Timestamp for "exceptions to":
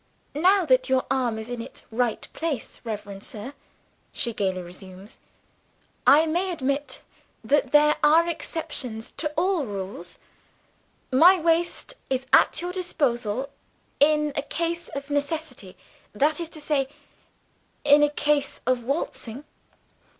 8.27-9.31